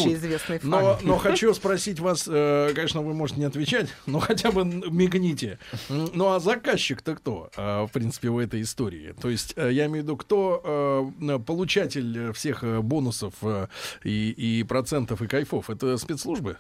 [0.64, 5.60] Но, но хочу спросить вас, э, конечно, вы можете не отвечать, но хотя бы мигните.
[5.90, 9.14] Ну, а заказчик-то кто, э, в принципе, в этой истории?
[9.22, 13.68] То есть, э, я имею в виду, кто э, получатель всех э, бонусов э,
[14.04, 15.70] и, и процентов и кайфов?
[15.70, 16.58] Это спецслужбы?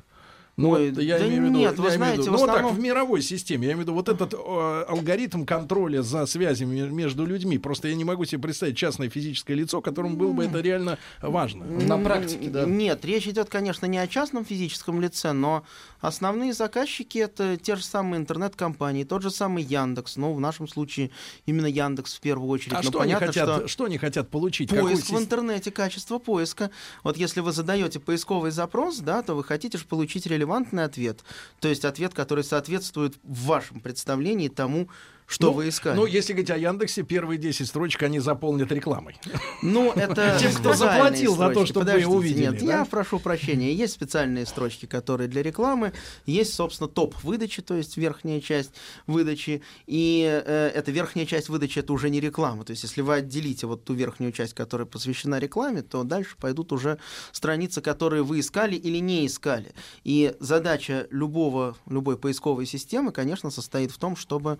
[0.55, 2.61] Ну, вот, я да имею в виду, нет, вы знаете, виду, ну, основном...
[2.61, 6.27] вот так, в мировой системе, я имею в виду, вот этот э, алгоритм контроля за
[6.27, 10.45] связями между людьми, просто я не могу себе представить частное физическое лицо, которому было бы
[10.45, 11.65] это реально важно.
[11.65, 12.65] На практике, да.
[12.65, 15.63] Нет, речь идет, конечно, не о частном физическом лице, но
[16.01, 21.09] основные заказчики это те же самые интернет-компании, тот же самый Яндекс, ну, в нашем случае
[21.47, 22.73] именно Яндекс в первую очередь.
[22.73, 23.67] А но что, понятно, они хотят, что...
[23.67, 24.69] что они хотят получить?
[24.69, 26.69] Поиск в интернете, качество поиска.
[27.03, 31.23] Вот если вы задаете поисковый запрос, да, то вы хотите же получить релевантный ответ.
[31.60, 34.89] То есть ответ, который соответствует в вашем представлении тому,
[35.27, 35.95] что Ну, вы искали.
[35.95, 39.15] Ну, если говорить о Яндексе, первые 10 строчек они заполнят рекламой.
[39.62, 42.79] Ну, это Тем, кто заплатил за то, чтобы вы увидели, Нет, да?
[42.79, 43.73] я прошу прощения.
[43.73, 45.93] Есть специальные строчки, которые для рекламы.
[46.25, 48.71] Есть, собственно, топ выдачи, то есть верхняя часть
[49.07, 49.62] выдачи.
[49.88, 52.63] И э, эта верхняя часть выдачи это уже не реклама.
[52.65, 56.71] То есть, если вы отделите вот ту верхнюю часть, которая посвящена рекламе, то дальше пойдут
[56.71, 56.99] уже
[57.31, 59.73] страницы, которые вы искали или не искали.
[60.03, 64.59] И задача любого, любой поисковой системы, конечно, состоит в том, чтобы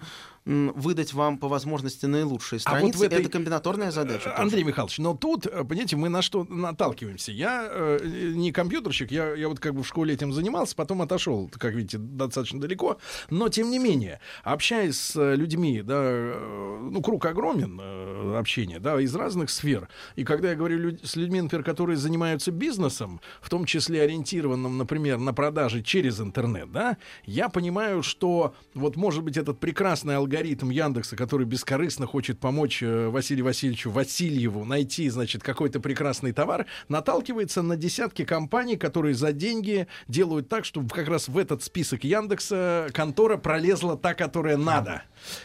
[0.76, 3.06] выдать вам по возможности наилучшие А вот страницы.
[3.06, 4.24] этой- Это комбинаторная задача.
[4.26, 4.36] тоже.
[4.36, 7.32] Андрей Михайлович, но тут, э, понимаете, мы на что наталкиваемся.
[7.32, 8.00] Я э,
[8.36, 11.98] не компьютерщик, я, я вот как бы в школе этим занимался, потом отошел, как видите,
[11.98, 12.98] достаточно далеко.
[13.30, 18.80] Но, тем не менее, общаясь с э, людьми, да, э, ну, круг огромен э, общения,
[18.80, 19.88] да, из разных сфер.
[20.16, 24.78] И когда я говорю люд- с людьми, например, которые занимаются бизнесом, в том числе ориентированным,
[24.78, 30.42] например, на продажи через интернет, да, я понимаю, что вот, может быть, этот прекрасный алгоритм
[30.43, 37.62] Яндекса, который бескорыстно хочет помочь э, Василию Васильевичу Васильеву найти, значит, какой-то прекрасный товар, наталкивается
[37.62, 42.89] на десятки компаний, которые за деньги делают так, чтобы как раз в этот список Яндекса
[42.93, 45.03] контора пролезла та, которая надо.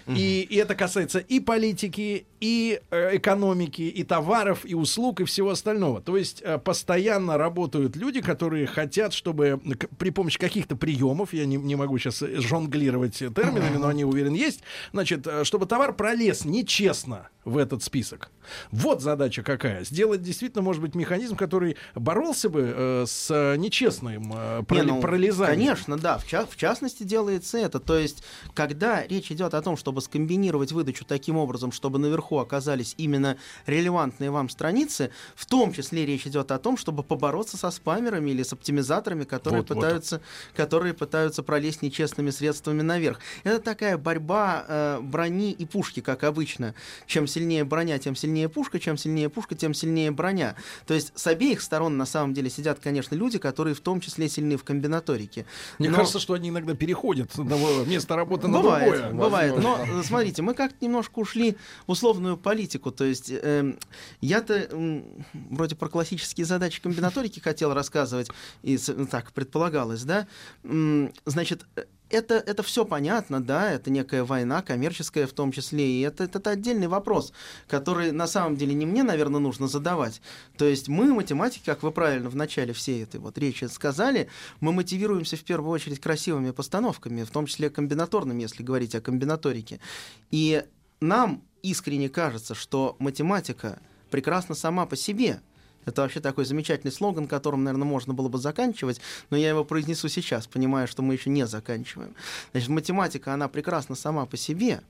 [0.09, 5.51] И, и это касается и политики, и э, экономики, и товаров, и услуг, и всего
[5.51, 6.01] остального.
[6.01, 11.47] То есть э, постоянно работают люди, которые хотят, чтобы к- при помощи каких-то приемов, я
[11.47, 16.45] не, не могу сейчас жонглировать терминами, но они, уверен, есть, значит, э, чтобы товар пролез
[16.45, 18.31] нечестно в этот список.
[18.71, 19.85] Вот задача какая.
[19.85, 24.93] Сделать действительно, может быть, механизм, который боролся бы э, с э, нечестным э, проли- Не,
[24.93, 25.59] ну, пролезанием.
[25.59, 26.19] Конечно, да.
[26.19, 27.79] В, ча- в частности делается это.
[27.79, 28.23] То есть,
[28.55, 34.31] когда речь идет о том, чтобы скомбинировать выдачу таким образом, чтобы наверху оказались именно релевантные
[34.31, 38.53] вам страницы, в том числе речь идет о том, чтобы побороться со спамерами или с
[38.53, 39.75] оптимизаторами, которые, Вот, вот.
[39.77, 40.21] пытаются,
[40.57, 43.21] которые пытаются пролезть нечестными средствами наверх.
[43.45, 46.75] Это такая борьба э, брони и пушки, как обычно.
[47.07, 50.57] Чем сильнее броня, тем сильнее пушка, чем сильнее пушка, тем сильнее броня.
[50.87, 54.29] То есть с обеих сторон на самом деле сидят, конечно, люди, которые в том числе
[54.29, 55.47] сильны в комбинаторике.
[55.79, 59.13] Мне Но- кажется, что они иногда переходят с одного места работы на Бывает, другое.
[59.13, 59.59] бывает.
[59.63, 62.91] Но э, смотрите, мы как-то немножко ушли в условную политику.
[62.91, 63.79] То есть эм,
[64.21, 65.05] я-то м,
[65.51, 68.31] вроде про классические задачи комбинаторики хотел рассказывать,
[68.63, 68.77] и
[69.11, 70.27] так предполагалось, да.
[71.25, 76.01] Значит, э, это, это все понятно, да, это некая война, коммерческая в том числе, и
[76.01, 77.33] это, это, это отдельный вопрос,
[77.67, 80.21] который на самом деле не мне, наверное, нужно задавать.
[80.57, 84.29] То есть мы, математики, как вы правильно в начале всей этой вот речи сказали,
[84.61, 89.81] мы мотивируемся в первую очередь красивыми постановками, в том числе комбинаторными, если говорить о комбинаторике.
[90.31, 90.65] И
[91.01, 95.41] нам искренне кажется, что математика прекрасна сама по себе.
[95.89, 100.09] Это вообще такой замечательный слоган, которым, наверное, можно было бы заканчивать, но я его произнесу
[100.09, 102.15] сейчас, понимая, что мы еще не заканчиваем.
[102.53, 104.83] Значит, математика, она прекрасна сама по себе,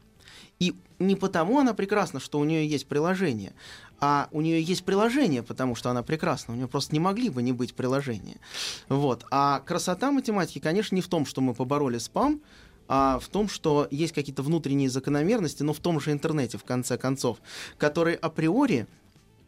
[0.58, 3.52] и не потому она прекрасна, что у нее есть приложение,
[4.00, 6.54] а у нее есть приложение, потому что она прекрасна.
[6.54, 8.38] У нее просто не могли бы не быть приложения.
[8.88, 9.24] Вот.
[9.30, 12.40] А красота математики, конечно, не в том, что мы побороли спам,
[12.88, 16.96] а в том, что есть какие-то внутренние закономерности, но в том же интернете, в конце
[16.96, 17.38] концов,
[17.76, 18.86] которые априори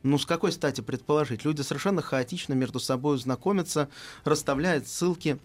[0.02, 1.44] ну, с какой стати предположить?
[1.44, 3.88] Люди совершенно хаотично между собой знакомятся,
[4.24, 5.38] расставляют ссылки.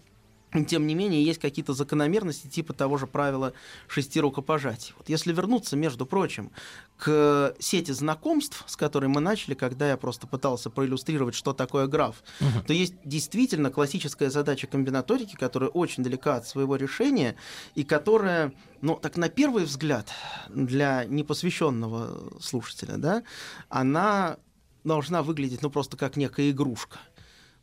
[0.68, 3.52] Тем не менее, есть какие-то закономерности типа того же правила
[3.88, 4.94] шести рукопожатий.
[4.96, 6.50] Вот если вернуться, между прочим,
[6.96, 12.22] к сети знакомств, с которой мы начали, когда я просто пытался проиллюстрировать, что такое граф,
[12.66, 17.36] то есть действительно классическая задача комбинаторики, которая очень далека от своего решения
[17.74, 20.10] и которая, ну, так на первый взгляд,
[20.48, 23.24] для непосвященного слушателя, да,
[23.68, 24.38] она
[24.86, 26.98] должна выглядеть, ну, просто как некая игрушка.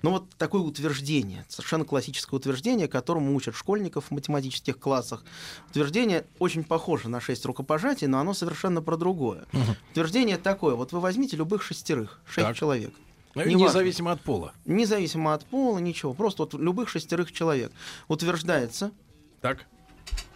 [0.02, 5.24] Ну вот такое утверждение, совершенно классическое утверждение, которому учат школьников в математических классах.
[5.70, 9.46] Утверждение очень похоже на шесть рукопожатий, но оно совершенно про другое.
[9.92, 12.58] Утверждение такое, вот вы возьмите любых шестерых, шесть Так.
[12.58, 12.94] человек.
[13.34, 13.46] Ну.
[13.46, 14.54] Независимо от пола.
[14.66, 17.72] Независимо от пола, ничего, просто вот любых шестерых человек.
[18.10, 18.92] Утверждается,
[19.40, 19.66] Так.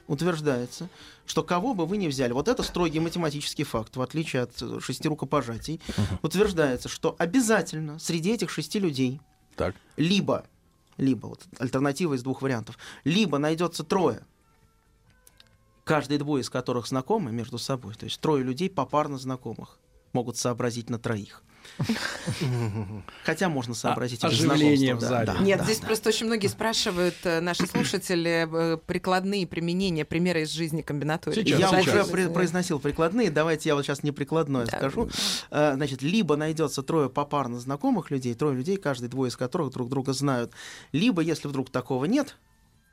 [0.08, 0.90] утверждается,
[1.28, 4.80] что кого бы вы ни взяли, вот это строгий математический факт, в отличие от э,
[4.80, 5.82] шести рукопожатий,
[6.24, 9.22] утверждается, что обязательно среди этих шести людей
[9.56, 9.76] Так.
[9.98, 10.46] либо,
[10.98, 14.26] либо, вот альтернатива из двух вариантов, либо найдется трое,
[15.84, 19.78] каждые двое из которых знакомы между собой, то есть трое людей попарно знакомых
[20.14, 21.44] могут сообразить на троих.
[23.24, 25.26] Хотя можно сообразить и без оживление в да, зале.
[25.28, 25.88] да, Нет, да, здесь да.
[25.88, 31.46] просто очень многие спрашивают э, наши слушатели э, прикладные применения, примеры из жизни комбинаторики.
[31.48, 31.88] Сейчас, Я сейчас.
[31.88, 34.78] уже при- произносил прикладные, давайте я вот сейчас не прикладное Да.
[34.78, 35.10] скажу.
[35.52, 39.90] Э, Значит, либо найдется трое попарно знакомых людей, трое людей, каждый двое из которых друг
[39.90, 40.52] друга знают,
[40.92, 42.38] либо, если вдруг такого нет,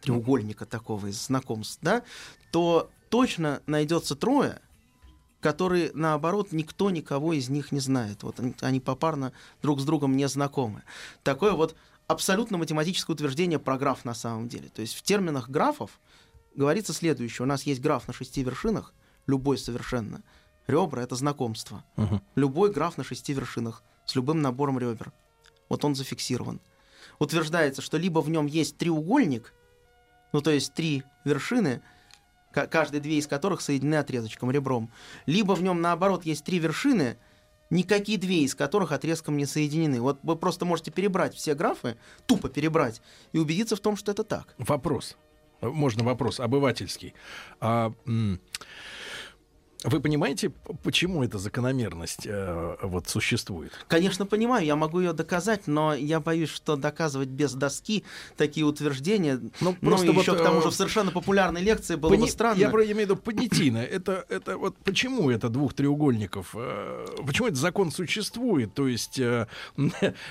[0.03, 2.03] треугольника такого из знакомств, да,
[2.51, 4.61] то точно найдется трое,
[5.45, 8.23] которые, наоборот, никто никого из них не знает.
[8.23, 10.85] Вот они, они попарно друг с другом не знакомы.
[11.23, 11.77] Такое вот
[12.07, 14.71] абсолютно математическое утверждение про граф на самом деле.
[14.71, 16.01] То есть в терминах графов
[16.55, 17.45] говорится следующее.
[17.45, 18.95] У нас есть граф на шести вершинах,
[19.27, 20.23] любой совершенно.
[20.67, 21.85] Ребра— это знакомство.
[21.97, 22.23] Мгм.
[22.37, 25.13] Любой граф на шести вершинах с любым набором ребер.
[25.69, 26.63] Вот он зафиксирован.
[27.19, 29.53] Утверждается, что либо в нем есть треугольник,
[30.33, 31.83] ну то есть три вершины,
[32.55, 34.91] каждые две из которых соединены отрезочком, ребром,
[35.27, 37.17] либо в нем наоборот есть три вершины,
[37.71, 40.01] никакие две из которых отрезком не соединены.
[40.01, 44.25] Вот вы просто можете перебрать все графы, тупо перебрать, и убедиться в том, что это
[44.25, 44.55] так.
[44.59, 45.17] Вопрос.
[45.61, 47.15] Можно вопрос обывательский.
[47.61, 47.93] А,
[49.85, 50.51] вы понимаете,
[50.83, 53.71] почему эта закономерность э, вот существует?
[53.87, 58.03] Конечно, понимаю, я могу ее доказать, но я боюсь, что доказывать без доски
[58.37, 61.61] такие утверждения, Ну, ну, просто и вот, еще к тому э, же в совершенно популярной
[61.63, 62.59] лекции было бы Пони- странно.
[62.59, 63.79] Я про- я имею в виду понятийно.
[63.79, 66.55] Это, это вот почему это двух треугольников?
[66.55, 68.73] э, Почему этот закон существует?
[68.75, 69.47] То есть, э,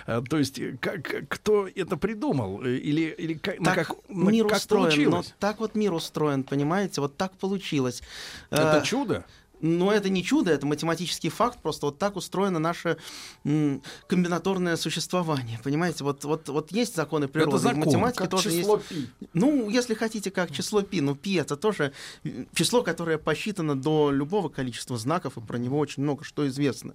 [0.07, 2.61] э, то есть, как, кто это придумал?
[2.63, 5.33] Э, Или, или как, на так как, на- мир как устроен, но получилось?
[5.39, 8.01] так вот мир устроен, понимаете, вот так получилось.
[8.49, 9.25] Это Э, чудо?
[9.63, 12.97] Но это не чудо, это математический факт, просто вот так устроено наше
[13.45, 16.03] м, комбинаторное существование, понимаете?
[16.03, 18.89] Вот, вот, вот есть законы природы, Это закон, математике как тоже число есть.
[18.89, 19.07] пи.
[19.33, 21.93] Ну, если хотите, как число пи, ну пи это тоже
[22.25, 26.93] м, число, которое посчитано до любого количества знаков, и про него очень много что известно.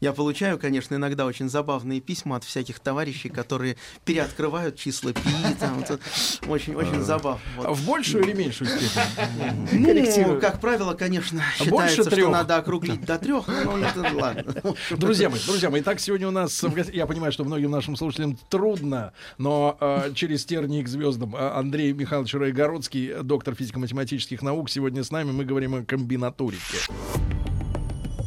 [0.00, 5.20] Я получаю, конечно, иногда очень забавные письма от всяких товарищей, которые переоткрывают числа пи,
[5.58, 5.98] там, вот,
[6.46, 7.40] очень-очень забавно.
[7.56, 7.66] вот.
[7.66, 10.24] А В большую или меньшую степень?
[10.26, 14.54] Ну, как правило, конечно, А считается, что надо округлить до трех, но это ладно.
[14.90, 19.12] Друзья мои, друзья мои, итак, сегодня у нас, я понимаю, что многим нашим слушателям трудно,
[19.38, 25.10] но э, через тернии к звездам э, Андрей Михайлович Райгородский, доктор физико-математических наук, сегодня с
[25.10, 26.78] нами, мы говорим о комбинаторике.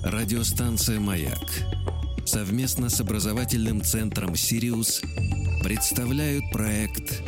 [0.03, 1.49] Радиостанция «Маяк»
[2.25, 5.01] совместно с образовательным центром «Сириус»
[5.63, 7.21] представляют проект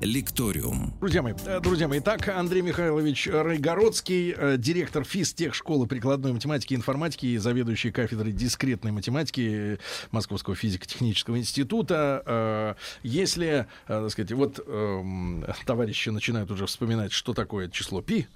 [0.00, 0.92] «Лекториум».
[1.00, 6.74] Друзья мои, э, друзья мои, итак, Андрей Михайлович Райгородский, э, директор физтех школы прикладной математики
[6.74, 9.78] и информатики и заведующий кафедрой дискретной математики
[10.10, 12.22] Московского физико-технического института.
[12.26, 18.26] Э, Если, так сказать, вот эм, товарищи начинают уже вспоминать, что такое число пи,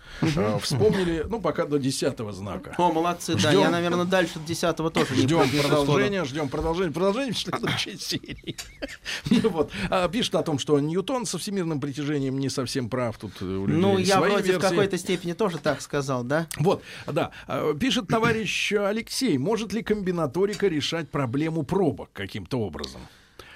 [0.62, 2.74] вспомнили, ну, пока до десятого знака.
[2.78, 3.62] О, молодцы, да, Ждём.
[3.64, 5.68] я, наверное, дальше десятого тоже Ждем не да.
[5.68, 8.56] продолжения, ждем продолжения, продолжение в следующей серии.
[9.30, 9.70] Ну вот.
[9.90, 13.18] А, Пишет о том, что Ньютон со всемирным притяжением не совсем прав.
[13.18, 14.60] Тут э, у людей Ну, я вроде в версии.
[14.60, 16.46] какой-то степени тоже так сказал, да?
[16.58, 17.32] Вот, да.
[17.48, 23.00] А, Пишет товарищ Алексей, может ли комбинаторика решать проблему пробок каким-то образом?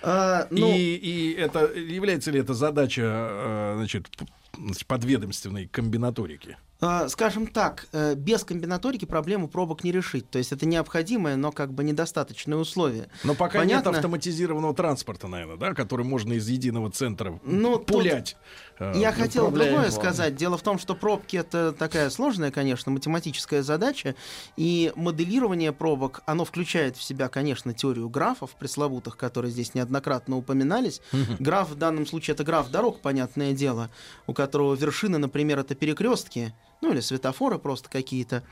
[0.03, 4.09] А, ну, И, и это является ли это задача, э, значит,
[4.87, 6.57] подведомственной комбинаторики?
[6.87, 10.29] А, скажем так, э, без комбинаторики проблему пробок не решить.
[10.31, 13.09] То есть это необходимое, но как бы недостаточное условие.
[13.23, 13.89] Но пока Понятно.
[13.91, 18.37] нет автоматизированного транспорта, наверное, да, который можно из единого центра Ну, тут пулять.
[18.79, 20.15] э, Я хотел управляемым другое планом.
[20.15, 20.37] сказать.
[20.37, 24.15] Дело в том, что пробки это такая сложная, конечно, математическая задача,
[24.57, 31.01] и моделирование пробок, оно включает в себя, конечно, теорию графов пресловутых, которые здесь неоднократно упоминались.
[31.39, 33.91] Граф в данном случае это граф дорог, понятное дело,
[34.27, 38.43] у которого вершины, например, это перекрестки, ну или светофоры просто какие-то,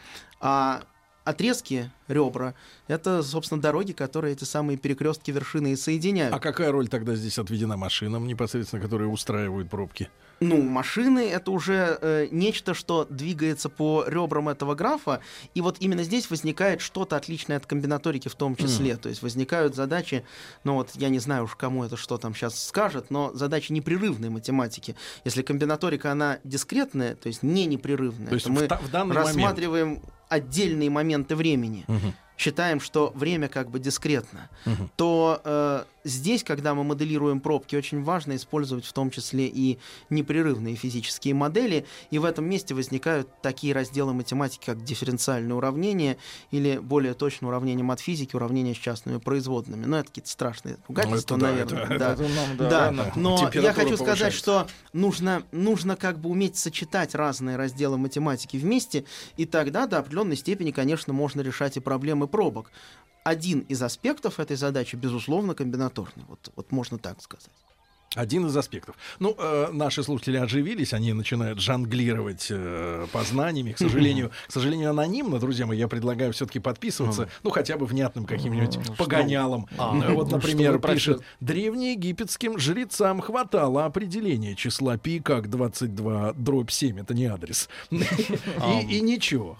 [0.40, 0.82] а
[1.24, 2.54] отрезки, ребра,
[2.88, 6.34] это, собственно, дороги, которые эти самые перекрестки вершины и соединяют.
[6.34, 10.10] А какая роль тогда здесь отведена машинам, непосредственно, которые устраивают пробки?
[10.42, 15.20] Ну, машины это уже э, нечто, что двигается по ребрам этого графа,
[15.54, 18.96] и вот именно здесь возникает что-то отличное от комбинаторики в том числе.
[18.96, 20.24] То есть возникают задачи,
[20.64, 24.28] ну вот я не знаю уж кому это что там сейчас скажет, но задачи непрерывной
[24.30, 24.96] математики.
[25.24, 29.26] Если комбинаторика она дискретная, то есть не непрерывная, То есть мы в, в данный момент.
[29.26, 32.14] рассматриваем отдельные моменты времени Мгм.
[32.38, 34.90] считаем, что время как бы дискретно, Мгм.
[34.96, 39.78] то э, здесь, когда мы моделируем пробки, очень важно использовать в том числе и
[40.10, 46.16] непрерывные физические модели, и в этом месте возникают такие разделы математики, как дифференциальные уравнения,
[46.50, 49.84] или более точно уравнения матфизики, уравнения с частными производными.
[49.84, 51.84] Но это какие-то страшные ругательства, Ну, это да, наверное.
[51.84, 52.12] это- да.
[52.12, 53.12] это нам, да, Да, рано.
[53.16, 54.38] но я хочу сказать, повышается.
[54.38, 59.04] что нужно, нужно как бы уметь сочетать разные разделы математики вместе,
[59.36, 62.70] и тогда до определенной степени, конечно, можно решать и проблемы пробок.
[63.24, 66.24] Один из аспектов этой задачи, безусловно, комбинаторный.
[66.28, 67.50] Вот, вот можно так сказать.
[68.14, 68.96] Один из аспектов.
[69.18, 73.72] Ну, э, наши слушатели оживились, они начинают жонглировать э, познаниями.
[73.72, 78.24] К сожалению, к сожалению, анонимно, друзья мои, я предлагаю все-таки подписываться, ну, хотя бы внятным
[78.26, 79.66] каким-нибудь погонялом.
[79.78, 86.70] А, Э, вот, например, вы пишет, древнеегипетским жрецам хватало определения числа пи как 22 дробь
[86.70, 87.68] 7, это не адрес.
[87.90, 89.56] И и ничего.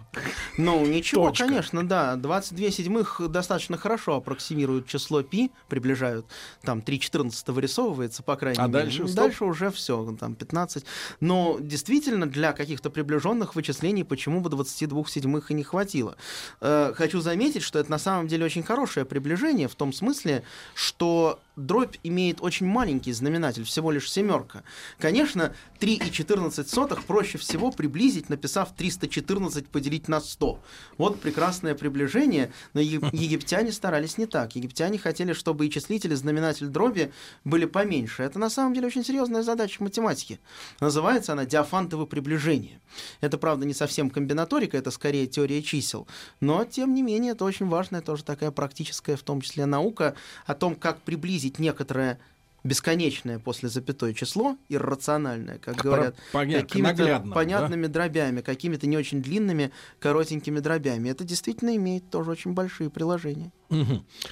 [0.58, 1.46] Ну, ничего, Точка.
[1.46, 2.16] конечно, да.
[2.16, 6.26] 22 седьмых достаточно хорошо аппроксимируют число пи, приближают.
[6.62, 8.72] Там 3,14 вырисовывается, по крайней А мере.
[8.84, 9.24] дальше Ну, стоп?
[9.24, 10.84] Дальше уже все, там 15.
[11.20, 16.16] Но действительно, для каких-то приближенных вычислений почему бы 22 седьмых и не хватило.
[16.60, 20.42] Э, Хочу заметить, что это на самом деле очень хорошее приближение в том смысле,
[20.74, 24.62] что дробь имеет очень маленький знаменатель, всего лишь семерка.
[24.98, 30.60] Конечно, 3 и 14 сотых проще всего приблизить, написав 314 поделить на 100.
[30.98, 34.56] Вот прекрасное приближение, но египтяне старались не так.
[34.56, 37.12] Египтяне хотели, чтобы и числитель, и знаменатель дроби
[37.44, 38.22] были поменьше.
[38.22, 40.40] Это на самом деле очень серьезная задача математики.
[40.80, 42.80] Называется она диафантово приближение.
[43.20, 46.06] Это, правда, не совсем комбинаторика, это скорее теория чисел.
[46.40, 50.14] Но, тем не менее, это очень важная тоже такая практическая, в том числе, наука
[50.46, 52.18] о том, как приблизить некоторое
[52.64, 57.34] бесконечное после запятой число, иррациональное, как говорят, понятно, какими-то наглядно, да?
[57.34, 61.08] понятными дробями, какими-то не очень длинными, коротенькими дробями.
[61.08, 63.52] Это действительно имеет тоже очень большие приложения.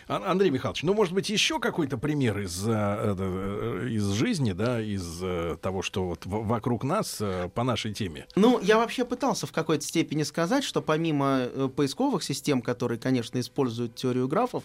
[0.08, 4.80] А- Андрей Михайлович, ну, может быть, еще какой-то пример из, э, э, из жизни, да,
[4.80, 7.22] из э, того, что вот вокруг нас
[7.54, 8.26] по нашей теме.
[8.36, 13.94] Ну, я вообще пытался в какой-то степени сказать, что помимо поисковых систем, которые, конечно, используют
[13.94, 14.64] теорию графов,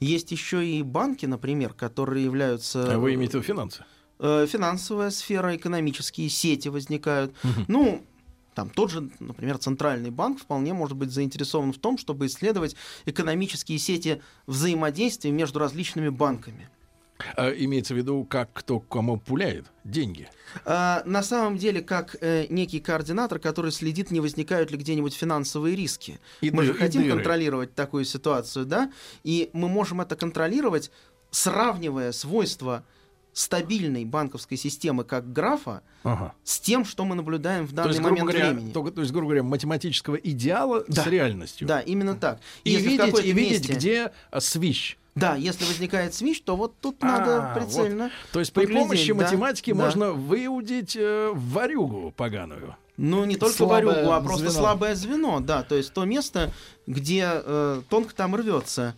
[0.00, 2.84] есть еще и банки, например, которые являются...
[3.04, 3.84] Вы имеете в виду финансы?
[4.18, 7.34] э, финансовая сфера, экономические сети возникают.
[7.68, 8.04] Ну,
[8.54, 13.78] там тот же, например, Центральный банк вполне может быть заинтересован в том, чтобы исследовать экономические
[13.78, 16.68] сети взаимодействия между различными банками.
[17.36, 20.28] А, Имеется в виду, как кто кому пуляет деньги.
[20.64, 25.74] А, на самом деле, как э, некий координатор, который следит, не возникают ли где-нибудь финансовые
[25.76, 26.18] риски.
[26.40, 27.14] И мы дыр- же хотим дыры.
[27.16, 28.92] контролировать такую ситуацию, да?
[29.24, 30.90] И мы можем это контролировать,
[31.30, 32.84] сравнивая свойства
[33.34, 36.32] стабильной банковской системы как графа Ага.
[36.44, 38.72] с тем, что мы наблюдаем в То данный есть, момент говоря, времени.
[38.72, 41.04] то, то есть, грубо говоря, математического идеала с Да.
[41.10, 41.66] реальностью.
[41.66, 42.38] Да, именно так.
[42.62, 44.96] И Если видеть, и видеть, месте- где а, свищ.
[45.16, 47.54] Да, если возникает свищ, то вот тут А, надо вот.
[47.66, 48.10] прицельно.
[48.32, 49.76] То есть при помощи да, математики да.
[49.84, 52.76] можно выудить э, варюгу поганую.
[52.96, 54.52] Ну, не только Слабое варюгу, а просто звено.
[54.60, 55.64] слабое звено, да.
[55.64, 56.52] То есть то место,
[56.86, 58.94] где э, тонко там рвется.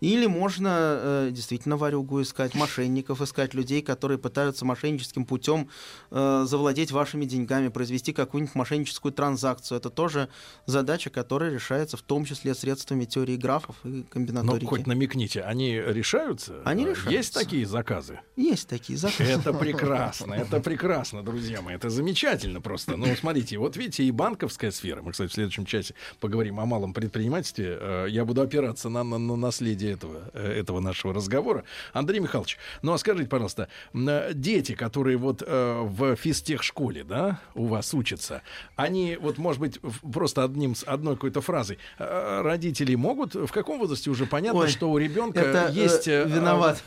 [0.00, 5.68] Или можно э, действительно варюгу искать, мошенников искать, людей, которые пытаются мошенническим путем
[6.10, 9.78] э, завладеть вашими деньгами, произвести какую-нибудь мошенническую транзакцию.
[9.78, 10.28] Это тоже
[10.66, 14.64] задача, которая решается в том числе средствами теории графов и Ну, комбинаторики.
[14.66, 16.60] хоть намекните, они решаются?
[16.64, 17.10] Они Э, решаются.
[17.10, 18.20] Есть такие заказы?
[18.36, 19.24] Есть такие заказы.
[19.24, 22.96] Это прекрасно, это прекрасно, друзья мои, это замечательно просто.
[22.96, 26.92] Ну, смотрите, вот видите, и банковская сфера, мы, кстати, в следующем часе поговорим о малом
[27.24, 31.64] предпринимательстве, Э, я буду опираться на, на, на наследие этого, э, этого нашего разговора.
[31.92, 37.92] Андрей Михайлович, ну, а скажите, пожалуйста, э, дети, которые вот в физтехшколе, да, у вас
[37.94, 38.42] учатся,
[38.76, 39.80] они, вот, может быть,
[40.12, 44.90] просто одним, одной какой-то фразой, э, родители могут, в каком возрасте уже понятно, Ой, что
[44.90, 46.06] у ребенка Это есть...
[46.06, 46.82] виноват.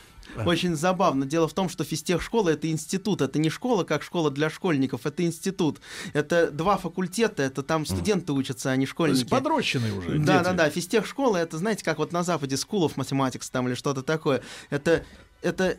[0.46, 1.26] Очень забавно.
[1.26, 3.20] Дело в том, что физтехшкола это институт.
[3.22, 5.06] Это не школа, как школа для школьников.
[5.06, 5.80] Это институт.
[6.12, 7.42] Это два факультета.
[7.42, 9.18] Это там студенты учатся, а не То школьники.
[9.20, 10.44] есть подрощенные уже Да, дети.
[10.44, 10.70] да, да.
[10.70, 14.42] Физтехшкола это, знаете, как вот на Западе School of Mathematics там или что-то такое.
[14.70, 15.04] Это,
[15.42, 15.78] это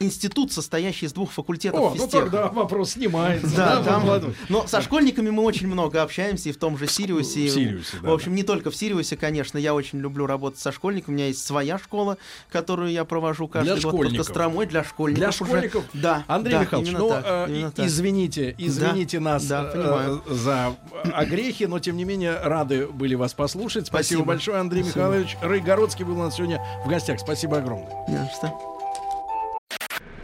[0.00, 2.24] институт, состоящий из двух факультетов О, ну физтеха.
[2.24, 3.54] тогда вопрос снимается.
[3.54, 4.34] Да, там, Владимир?
[4.48, 7.46] но со школьниками мы очень много общаемся и в том же Сириусе.
[7.46, 10.72] в Сириусе, да, В общем, не только в Сириусе, конечно, я очень люблю работать со
[10.72, 11.14] школьниками.
[11.14, 12.16] У меня есть своя школа,
[12.50, 14.26] которую я провожу каждый Для год под школьников.
[14.26, 15.18] Костромой для школьников.
[15.18, 15.36] Для уже.
[15.36, 15.84] школьников?
[15.92, 16.24] Да.
[16.26, 21.78] Андрей да, Михайлович, ну, так, э, извините, извините нас да, э, за э, огрехи, но
[21.78, 23.88] тем не менее рады были вас послушать.
[23.88, 24.24] Спасибо, Спасибо.
[24.24, 25.04] большое, Андрей Спасибо.
[25.04, 25.36] Михайлович.
[25.42, 27.20] Рыгородский был у нас сегодня в гостях.
[27.20, 27.92] Спасибо огромное.
[28.08, 28.69] Не за что.